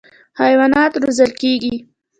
حیوانات 0.41 0.93
روزل 1.01 1.31
کېږي. 1.41 1.75